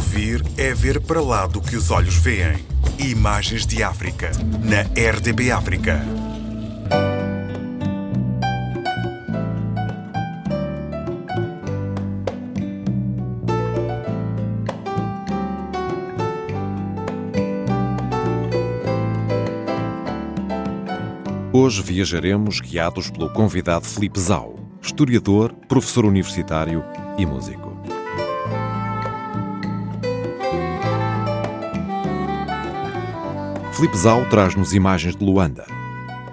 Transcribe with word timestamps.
Ouvir 0.00 0.42
é 0.56 0.72
ver 0.72 0.98
para 0.98 1.20
lá 1.20 1.46
do 1.46 1.60
que 1.60 1.76
os 1.76 1.90
olhos 1.90 2.16
veem. 2.16 2.56
Imagens 2.98 3.66
de 3.66 3.82
África, 3.82 4.30
na 4.64 4.80
RDB 4.98 5.50
África. 5.50 6.02
Hoje 21.52 21.82
viajaremos 21.82 22.60
guiados 22.60 23.10
pelo 23.10 23.30
convidado 23.34 23.84
Felipe 23.84 24.18
Zau, 24.18 24.58
historiador, 24.80 25.52
professor 25.68 26.06
universitário 26.06 26.82
e 27.18 27.26
músico. 27.26 27.69
Felipe 33.80 33.96
Zau 33.96 34.26
traz-nos 34.26 34.74
imagens 34.74 35.16
de 35.16 35.24
Luanda. 35.24 35.64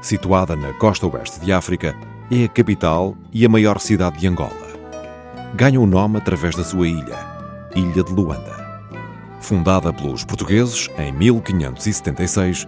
Situada 0.00 0.56
na 0.56 0.72
costa 0.72 1.06
oeste 1.06 1.40
de 1.40 1.52
África, 1.52 1.94
é 2.30 2.44
a 2.44 2.48
capital 2.48 3.14
e 3.30 3.44
a 3.44 3.48
maior 3.50 3.78
cidade 3.78 4.18
de 4.18 4.26
Angola. 4.26 4.66
Ganha 5.54 5.78
o 5.78 5.84
nome 5.84 6.16
através 6.16 6.56
da 6.56 6.64
sua 6.64 6.88
ilha, 6.88 7.18
Ilha 7.76 8.02
de 8.02 8.10
Luanda. 8.10 8.88
Fundada 9.40 9.92
pelos 9.92 10.24
portugueses 10.24 10.88
em 10.96 11.12
1576, 11.12 12.66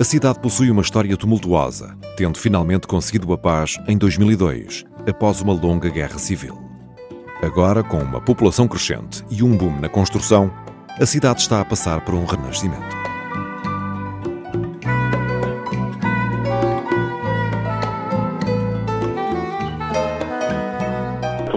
a 0.00 0.04
cidade 0.04 0.40
possui 0.40 0.70
uma 0.70 0.80
história 0.80 1.14
tumultuosa, 1.14 1.94
tendo 2.16 2.38
finalmente 2.38 2.86
conseguido 2.86 3.30
a 3.34 3.36
paz 3.36 3.76
em 3.86 3.98
2002, 3.98 4.86
após 5.06 5.42
uma 5.42 5.52
longa 5.52 5.90
guerra 5.90 6.18
civil. 6.18 6.58
Agora, 7.42 7.82
com 7.82 7.98
uma 7.98 8.22
população 8.22 8.66
crescente 8.66 9.22
e 9.30 9.42
um 9.42 9.54
boom 9.54 9.78
na 9.78 9.90
construção, 9.90 10.50
a 10.98 11.04
cidade 11.04 11.42
está 11.42 11.60
a 11.60 11.66
passar 11.66 12.02
por 12.02 12.14
um 12.14 12.24
renascimento. 12.24 12.95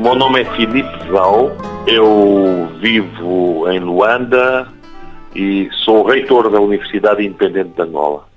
Meu 0.09 0.15
nome 0.15 0.41
é 0.41 0.45
Filipe 0.55 0.89
Zau, 1.11 1.55
eu 1.85 2.67
vivo 2.81 3.69
em 3.69 3.79
Luanda 3.79 4.67
e 5.35 5.69
sou 5.85 6.03
reitor 6.03 6.49
da 6.49 6.59
Universidade 6.59 7.23
Independente 7.23 7.75
de 7.75 7.81
Angola. 7.83 8.27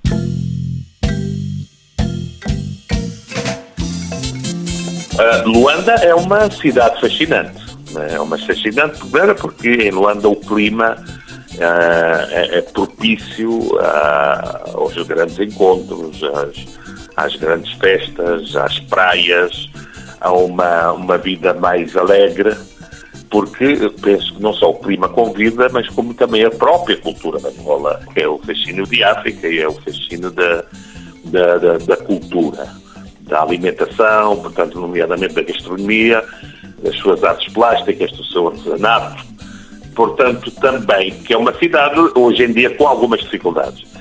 Uh, 5.14 5.48
Luanda 5.48 5.92
é 5.92 6.14
uma 6.14 6.50
cidade 6.50 7.00
fascinante. 7.00 7.64
É 8.10 8.20
uma 8.20 8.36
fascinante, 8.36 8.98
primeiro 8.98 9.34
porque 9.36 9.70
em 9.70 9.92
Luanda 9.92 10.28
o 10.28 10.36
clima 10.36 10.94
uh, 11.54 12.32
é, 12.32 12.58
é, 12.58 12.60
propício 12.60 13.50
uh, 13.50 14.76
aos 14.76 14.94
grandes 15.06 15.38
encontros, 15.38 16.22
às, 16.22 16.78
às, 17.16 17.36
grandes 17.36 17.72
festas, 17.78 18.54
às 18.56 18.78
praias, 18.80 19.70
a 20.22 20.32
uma, 20.32 20.92
uma 20.92 21.18
vida 21.18 21.52
mais 21.52 21.96
alegre, 21.96 22.56
porque 23.28 23.90
penso 24.00 24.34
que 24.34 24.42
não 24.42 24.52
só 24.52 24.70
o 24.70 24.78
clima 24.78 25.08
convida, 25.08 25.68
mas 25.72 25.88
como 25.88 26.14
também 26.14 26.44
a 26.44 26.50
própria 26.50 26.96
cultura 26.96 27.40
da 27.40 27.48
Angola, 27.48 28.00
que 28.14 28.22
é 28.22 28.28
o 28.28 28.38
fascínio 28.38 28.86
de 28.86 29.02
África 29.02 29.48
e 29.48 29.58
é 29.58 29.68
o 29.68 29.72
fascínio 29.72 30.30
da, 30.30 30.64
da, 31.24 31.58
da, 31.58 31.78
da 31.78 31.96
cultura 31.96 32.82
da 33.22 33.42
alimentação, 33.42 34.36
portanto, 34.36 34.78
nomeadamente 34.78 35.34
da 35.34 35.42
gastronomia, 35.42 36.22
das 36.82 36.94
suas 36.96 37.24
artes 37.24 37.52
plásticas, 37.52 38.12
do 38.12 38.24
seu 38.24 38.48
artesanato. 38.48 39.24
Portanto, 39.94 40.50
também, 40.52 41.12
que 41.12 41.32
é 41.32 41.36
uma 41.36 41.54
cidade, 41.54 41.98
hoje 42.14 42.44
em 42.44 42.52
dia, 42.52 42.70
com 42.76 42.86
algumas 42.86 43.20
dificuldades. 43.20 43.91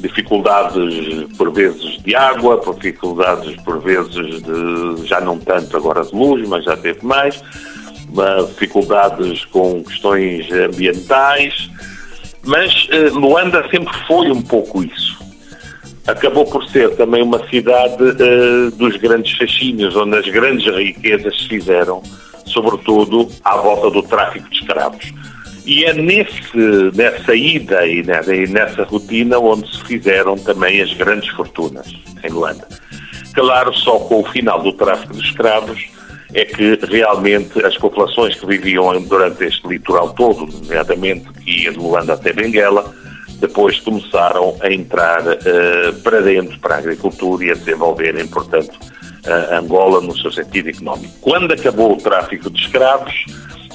Dificuldades, 0.00 1.24
por 1.36 1.52
vezes, 1.52 2.02
de 2.02 2.14
água, 2.14 2.60
dificuldades, 2.74 3.56
por 3.62 3.80
vezes, 3.80 4.42
de, 4.42 5.06
já 5.06 5.20
não 5.20 5.38
tanto 5.38 5.76
agora 5.76 6.04
de 6.04 6.14
luz, 6.14 6.46
mas 6.48 6.64
já 6.64 6.76
teve 6.76 7.04
mais, 7.04 7.42
dificuldades 8.48 9.44
com 9.46 9.82
questões 9.82 10.50
ambientais, 10.52 11.68
mas 12.44 12.88
eh, 12.90 13.10
Luanda 13.10 13.68
sempre 13.70 13.94
foi 14.06 14.30
um 14.30 14.40
pouco 14.40 14.82
isso 14.82 15.18
acabou 16.08 16.46
por 16.46 16.66
ser 16.70 16.96
também 16.96 17.22
uma 17.22 17.46
cidade 17.48 18.02
uh, 18.02 18.70
dos 18.72 18.96
grandes 18.96 19.36
fascínios, 19.36 19.94
onde 19.94 20.16
as 20.16 20.26
grandes 20.26 20.66
riquezas 20.74 21.36
se 21.38 21.48
fizeram, 21.48 22.02
sobretudo 22.46 23.28
à 23.44 23.56
volta 23.56 23.90
do 23.90 24.02
tráfico 24.02 24.48
de 24.48 24.56
escravos. 24.56 25.12
E 25.68 25.84
é 25.84 25.92
nesse, 25.92 26.56
nessa 26.94 27.34
ida 27.34 27.86
e 27.86 28.02
nessa 28.02 28.84
rotina 28.84 29.38
onde 29.38 29.70
se 29.70 29.84
fizeram 29.84 30.34
também 30.38 30.80
as 30.80 30.94
grandes 30.94 31.28
fortunas 31.28 31.94
em 32.24 32.30
Luanda. 32.30 32.66
Claro, 33.34 33.74
só 33.74 33.98
com 33.98 34.20
o 34.20 34.24
final 34.24 34.62
do 34.62 34.72
tráfico 34.72 35.12
de 35.12 35.22
escravos 35.22 35.86
é 36.32 36.46
que 36.46 36.78
realmente 36.90 37.62
as 37.66 37.76
populações 37.76 38.34
que 38.34 38.46
viviam 38.46 38.98
durante 39.02 39.44
este 39.44 39.68
litoral 39.68 40.14
todo, 40.14 40.46
nomeadamente 40.46 41.28
que 41.44 41.64
ia 41.64 41.70
de 41.70 41.78
Luanda 41.78 42.14
até 42.14 42.32
Benguela, 42.32 42.90
depois 43.38 43.78
começaram 43.80 44.56
a 44.62 44.72
entrar 44.72 45.20
uh, 45.20 45.92
para 46.02 46.22
dentro, 46.22 46.58
para 46.60 46.76
a 46.76 46.78
agricultura 46.78 47.44
e 47.44 47.50
a 47.50 47.54
desenvolverem, 47.54 48.26
portanto, 48.26 48.72
uh, 48.72 49.54
Angola 49.54 50.00
no 50.00 50.16
seu 50.16 50.32
sentido 50.32 50.70
económico. 50.70 51.12
Quando 51.20 51.52
acabou 51.52 51.92
o 51.92 51.98
tráfico 51.98 52.48
de 52.48 52.58
escravos, 52.58 53.26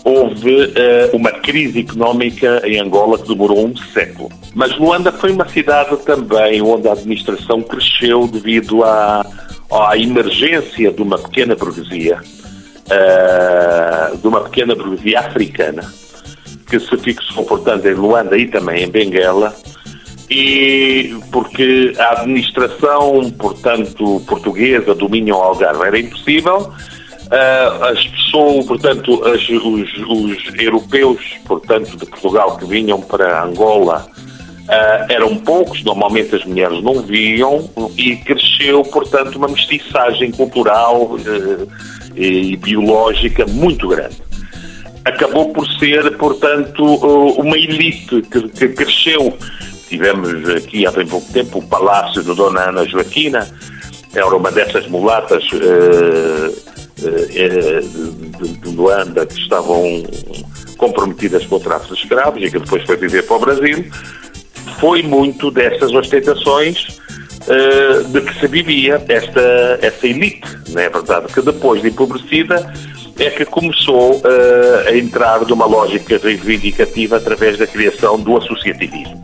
houve 0.04 0.52
uh, 0.52 1.16
uma 1.16 1.32
crise 1.32 1.80
económica 1.80 2.62
em 2.66 2.80
Angola 2.80 3.18
que 3.18 3.28
demorou 3.28 3.66
um 3.66 3.76
século. 3.76 4.30
Mas 4.54 4.78
Luanda 4.78 5.12
foi 5.12 5.32
uma 5.32 5.48
cidade 5.48 5.96
também 5.98 6.62
onde 6.62 6.88
a 6.88 6.92
administração 6.92 7.62
cresceu 7.62 8.28
devido 8.28 8.84
à, 8.84 9.26
à 9.72 9.98
emergência 9.98 10.92
de 10.92 11.02
uma 11.02 11.18
pequena 11.18 11.56
burguesia, 11.56 12.20
de 14.22 14.28
uma 14.28 14.42
pequena 14.42 14.76
burguesia 14.76 15.20
africana, 15.20 15.92
que 16.70 16.80
se 16.80 16.98
fixou, 16.98 17.46
portanto, 17.46 17.86
em 17.88 17.94
Luanda 17.94 18.38
e 18.38 18.48
também 18.48 18.84
em 18.84 18.90
Benguela, 18.90 19.56
e 20.30 21.16
porque 21.32 21.94
a 21.98 22.22
administração, 22.22 23.30
portanto, 23.32 24.22
portuguesa 24.28 24.96
do 24.96 25.10
Minho 25.10 25.36
ao 25.36 25.44
Algarve 25.44 25.84
era 25.84 26.00
impossível, 26.00 26.58
uh, 26.58 26.74
as 27.90 28.06
pessoas, 28.06 28.66
portanto, 28.66 29.24
as, 29.26 29.42
os, 29.50 29.92
os, 30.08 30.60
europeus, 30.60 31.20
portanto, 31.46 31.98
de 31.98 32.06
Portugal 32.06 32.58
que 32.58 32.66
vinham 32.66 33.02
para 33.02 33.44
Angola 33.44 34.06
uh, 34.08 35.12
eram 35.12 35.36
poucos, 35.38 35.84
normalmente 35.84 36.36
as 36.36 36.46
mulheres 36.46 36.82
não 36.84 37.02
viam, 37.02 37.70
e 37.98 38.16
cresceu, 38.18 38.84
portanto, 38.84 39.36
uma 39.38 39.48
mestiçagem 39.48 40.32
cultural 40.32 41.14
uh, 41.14 41.68
e 42.16 42.56
biológica 42.58 43.46
muito 43.48 43.88
grande 43.88 44.22
acabou 45.06 45.52
por 45.52 45.68
ser, 45.68 46.18
portanto, 46.18 46.84
uma 47.38 47.58
elite 47.58 48.22
que, 48.22 48.70
cresceu. 48.70 49.38
Tivemos 49.90 50.50
aqui 50.50 50.88
há 50.88 50.92
bem 50.92 51.06
pouco 51.06 51.32
tempo 51.32 51.60
o 51.60 51.68
Palácio 51.68 52.24
de 52.24 52.34
Dona 52.34 52.70
Ana 52.70 52.86
Joaquina, 52.86 53.48
era 54.14 54.36
uma 54.36 54.52
dessas 54.52 54.88
mulatas 54.88 55.44
de, 57.10 58.48
de 58.60 58.70
Luanda 58.70 59.26
que 59.26 59.40
estavam 59.40 60.04
comprometidas 60.78 61.46
com 61.46 61.60
tráfico 61.60 61.96
de 61.96 62.02
escravos 62.02 62.44
e 62.44 62.52
que 62.52 62.60
depois 62.60 62.84
foi 62.84 62.98
viver 62.98 63.24
para 63.24 63.36
o 63.36 63.40
Brasil. 63.40 63.86
Foi 64.80 65.02
muito 65.04 65.52
dessas 65.52 65.94
ostentações 65.94 67.00
uh, 67.48 68.04
de 68.06 68.22
que 68.22 68.40
se 68.40 68.48
vivia 68.48 69.04
esta, 69.08 69.80
essa 69.82 70.08
elite, 70.08 70.48
não 70.70 70.82
é 70.82 70.90
verdade? 70.90 71.32
Que 71.34 71.42
depois 71.42 71.82
de 71.82 71.90
empobrecida 71.90 72.74
é 73.20 73.30
que 73.30 73.46
começou 73.46 74.18
uh, 74.18 74.88
a 74.88 74.96
entrar 74.96 75.42
numa 75.42 75.66
lógica 75.66 76.18
reivindicativa 76.18 77.18
através 77.18 77.58
da 77.58 77.68
criação 77.68 78.20
do 78.20 78.38
associativismo. 78.38 79.22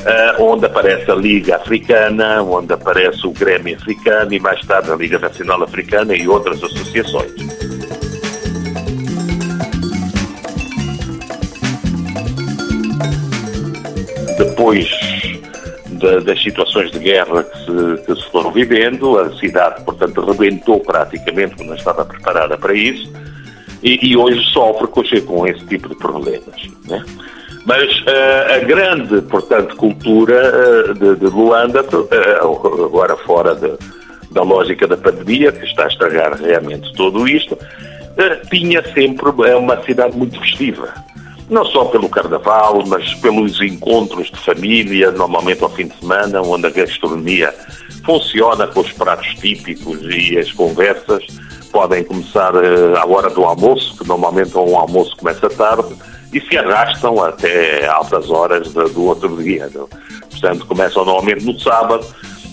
Uh, 0.00 0.42
onde 0.42 0.64
aparece 0.64 1.10
a 1.10 1.14
Liga 1.14 1.56
Africana, 1.56 2.42
onde 2.42 2.72
aparece 2.72 3.26
o 3.26 3.32
Grêmio 3.32 3.76
Africano 3.76 4.32
e 4.32 4.40
mais 4.40 4.60
tarde 4.62 4.90
a 4.90 4.96
Liga 4.96 5.18
Nacional 5.18 5.62
Africana 5.62 6.14
e 6.14 6.26
outras 6.26 6.62
associações. 6.62 7.32
Depois 14.38 14.88
de, 16.00 16.20
das 16.20 16.42
situações 16.42 16.90
de 16.90 16.98
guerra 16.98 17.44
que 17.44 17.58
se, 17.58 18.06
que 18.06 18.14
se, 18.14 18.30
foram 18.30 18.50
vivendo. 18.50 19.18
A 19.18 19.36
cidade, 19.36 19.84
portanto, 19.84 20.24
rebentou 20.24 20.80
praticamente 20.80 21.62
não 21.62 21.74
estava 21.74 22.04
preparada 22.04 22.56
para 22.56 22.74
isso 22.74 23.12
e, 23.82 24.08
e 24.08 24.16
hoje 24.16 24.42
sofre 24.52 24.86
com, 24.88 25.02
com, 25.26 25.46
esse 25.46 25.64
tipo 25.66 25.88
de 25.88 25.94
problemas. 25.94 26.68
Né? 26.86 27.04
Mas 27.66 27.90
uh, 28.00 28.54
a 28.56 28.58
grande, 28.60 29.20
portanto, 29.22 29.76
cultura 29.76 30.90
uh, 30.90 30.94
de, 30.94 31.16
de, 31.16 31.26
Luanda, 31.26 31.82
uh, 31.82 32.84
agora 32.84 33.16
fora 33.18 33.54
de, 33.54 33.72
da 34.30 34.42
lógica 34.42 34.86
da 34.86 34.96
pandemia, 34.96 35.52
que 35.52 35.66
está 35.66 35.84
a 35.84 35.88
estragar 35.88 36.40
realmente 36.40 36.92
tudo 36.94 37.28
isto, 37.28 37.56
tinha 38.50 38.82
sempre, 38.92 39.30
é 39.48 39.56
uma 39.56 39.82
cidade 39.84 40.16
muito 40.16 40.38
festiva. 40.40 40.92
Não 41.48 41.64
só 41.64 41.86
pelo 41.86 42.08
carnaval, 42.08 42.84
mas 42.86 43.14
pelos 43.14 43.60
encontros 43.60 44.30
de 44.30 44.38
família, 44.38 45.10
normalmente 45.10 45.62
ao 45.62 45.70
fim 45.70 45.86
de 45.86 45.98
semana, 45.98 46.40
onde 46.42 46.66
a 46.66 46.70
gastronomia 46.70 47.52
funciona 48.04 48.66
com 48.66 48.80
os 48.80 48.92
pratos 48.92 49.28
típicos 49.36 50.00
e 50.02 50.38
as 50.38 50.52
conversas 50.52 51.24
podem 51.72 52.04
começar 52.04 52.52
à 52.96 53.06
hora 53.06 53.30
do 53.30 53.44
almoço, 53.44 53.96
que 53.96 54.06
normalmente 54.06 54.56
um 54.56 54.76
almoço 54.76 55.16
começa 55.16 55.48
tarde, 55.50 55.94
e 56.32 56.40
se 56.40 56.56
arrastam 56.56 57.22
até 57.22 57.86
altas 57.86 58.30
horas 58.30 58.72
do, 58.72 59.04
outro 59.04 59.42
dia. 59.42 59.68
Não? 59.74 59.88
Portanto, 60.30 60.66
começam 60.66 61.04
normalmente 61.04 61.44
no 61.44 61.58
sábado 61.58 62.06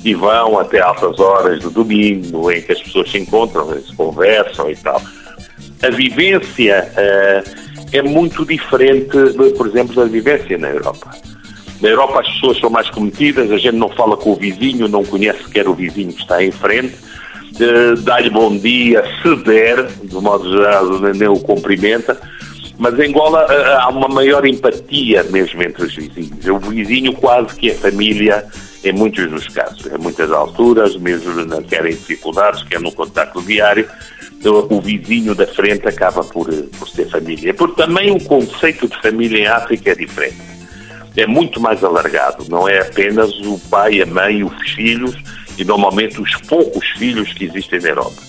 e 0.03 0.13
vão 0.13 0.59
até 0.59 0.81
altas 0.81 1.19
horas 1.19 1.59
do 1.62 1.69
domingo, 1.69 2.51
em 2.51 2.62
que 2.62 2.71
as 2.71 2.81
pessoas 2.81 3.12
se 3.12 3.18
encontram, 3.18 3.71
se 3.81 3.95
conversam 3.95 4.69
e 4.69 4.75
tal. 4.75 5.01
A 5.83 5.89
vivência 5.89 6.91
uh, 6.94 7.88
é 7.91 8.01
muito 8.01 8.45
diferente, 8.45 9.15
por 9.56 9.68
exemplo, 9.68 9.95
da 9.95 10.06
vivência 10.06 10.57
na 10.57 10.69
Europa. 10.69 11.12
Na 11.81 11.89
Europa 11.89 12.21
as 12.21 12.27
pessoas 12.33 12.57
são 12.59 12.69
mais 12.71 12.89
cometidas, 12.89 13.51
a 13.51 13.57
gente 13.57 13.75
não 13.75 13.89
fala 13.89 14.18
com 14.18 14.31
o 14.31 14.35
vizinho, 14.35 14.88
não 14.88 15.03
conhece 15.03 15.44
sequer 15.44 15.68
o 15.68 15.75
vizinho 15.75 16.12
que 16.12 16.21
está 16.21 16.44
em 16.44 16.51
frente, 16.51 16.95
uh, 16.95 17.95
dá-lhe 18.01 18.31
bom 18.31 18.57
dia, 18.57 19.03
se 19.21 19.35
der, 19.44 19.85
de 19.85 20.15
modo 20.15 20.50
geral 20.50 21.00
nem 21.13 21.27
o 21.27 21.39
cumprimenta, 21.39 22.19
mas 22.77 22.97
em 23.00 23.09
Angola 23.09 23.45
uh, 23.45 23.81
há 23.81 23.89
uma 23.89 24.07
maior 24.07 24.45
empatia 24.45 25.24
mesmo 25.24 25.63
entre 25.63 25.83
os 25.83 25.95
vizinhos. 25.95 26.45
O 26.45 26.59
vizinho 26.59 27.13
quase 27.13 27.56
que 27.56 27.71
é 27.71 27.74
família 27.74 28.45
em 28.83 28.94
muitos 28.94 29.29
dos 29.29 29.47
casos, 29.47 29.85
em 29.85 29.97
muitas 29.97 30.31
alturas, 30.31 30.95
mesmo 30.95 31.33
quer 31.63 31.85
em 31.85 31.91
dificuldades, 31.91 32.63
quer 32.63 32.79
no 32.79 32.91
contacto 32.91 33.41
diário, 33.41 33.88
o 34.69 34.81
vizinho 34.81 35.33
da 35.33 35.47
frente 35.47 35.88
acaba 35.88 36.24
por, 36.24 36.47
por 36.47 36.88
ser 36.88 37.09
família. 37.09 37.53
Porque 37.53 37.81
também 37.81 38.12
o 38.12 38.24
conceito 38.24 38.88
de 38.88 39.01
família 39.01 39.39
em 39.39 39.47
África 39.47 39.91
é 39.91 39.95
diferente. 39.95 40.38
É 41.15 41.25
muito 41.25 41.59
mais 41.59 41.83
alargado, 41.83 42.45
não 42.47 42.69
é 42.69 42.80
apenas 42.80 43.31
o 43.39 43.59
pai, 43.71 44.01
a 44.01 44.06
mãe, 44.06 44.44
os 44.44 44.71
filhos 44.71 45.15
e 45.57 45.65
normalmente 45.65 46.21
os 46.21 46.35
poucos 46.47 46.88
filhos 46.89 47.33
que 47.33 47.45
existem 47.45 47.80
na 47.81 47.89
Europa. 47.89 48.21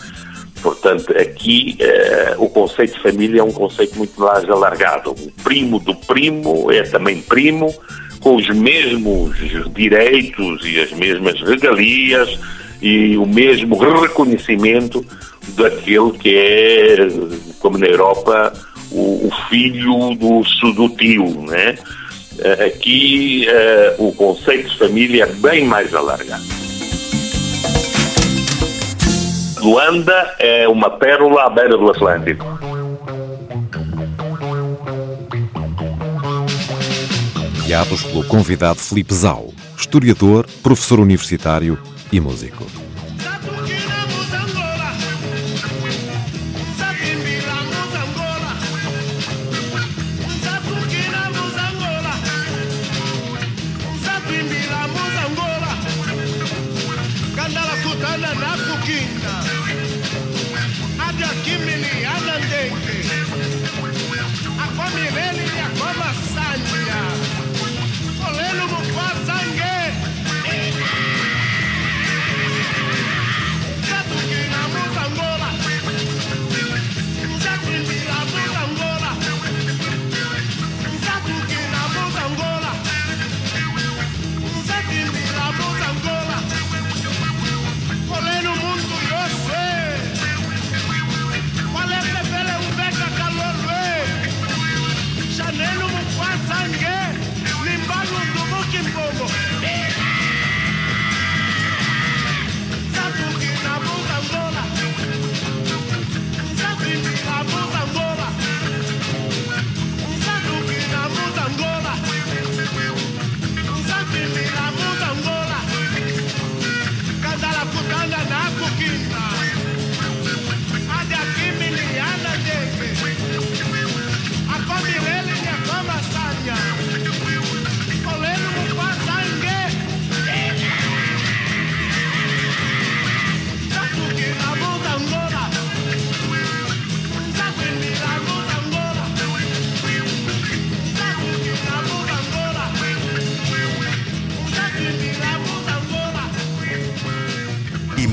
Portanto, 0.63 1.17
aqui 1.17 1.77
eh, 1.79 2.35
o 2.39 2.49
conceito 2.49 2.95
de 2.95 3.03
família 3.03 3.41
é 3.41 3.45
um 3.45 3.53
conceito 3.53 3.97
muito 3.97 4.21
mais 4.21 4.49
alargado. 4.49 5.11
O 5.13 5.33
primo 5.43 5.79
do 5.79 5.95
primo 5.95 6.71
é 6.73 6.83
também 6.83 7.21
primo, 7.21 7.75
com 8.21 8.37
os 8.37 8.49
mesmos 8.49 9.37
direitos 9.75 10.61
e 10.65 10.81
as 10.81 10.93
mesmas 10.93 11.41
regalias 11.41 12.39
e 12.83 13.17
o 13.17 13.27
mesmo 13.27 13.77
reconhecimento 13.79 15.05
daquele 15.57 16.13
que 16.13 16.37
é, 16.37 16.97
como 17.61 17.79
na 17.79 17.87
Europa, 17.87 18.53
o, 18.91 19.29
o 19.29 19.31
filho 19.49 20.15
do, 20.15 20.43
do 20.73 20.89
tio, 20.97 21.43
né? 21.43 21.77
Aqui 22.65 23.47
uh, 23.49 24.07
o 24.07 24.13
conceito 24.13 24.69
de 24.69 24.79
família 24.79 25.25
é 25.25 25.27
bem 25.27 25.65
mais 25.65 25.93
alargado. 25.93 26.58
Luanda 29.69 30.35
é 30.39 30.67
uma 30.67 30.89
pérola 30.89 31.43
à 31.43 31.51
beira 31.51 31.77
do 31.77 31.91
Atlântico. 31.91 32.43
Guiados 37.67 38.03
pelo 38.03 38.25
convidado 38.25 38.79
Felipe 38.79 39.13
Zau, 39.13 39.53
historiador, 39.77 40.47
professor 40.63 40.99
universitário 40.99 41.79
e 42.11 42.19
músico. 42.19 42.78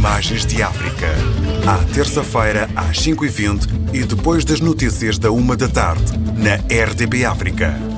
Imagens 0.05 0.45
de 0.45 0.61
África. 0.61 1.07
À 1.65 1.83
terça-feira, 1.91 2.69
às 2.75 2.99
5h20 2.99 3.67
e 3.91 4.03
depois 4.03 4.45
das 4.45 4.59
notícias 4.59 5.17
da 5.17 5.31
1 5.31 5.55
da 5.55 5.67
tarde, 5.67 6.03
na 6.37 6.57
RDB 6.71 7.25
África. 7.25 7.94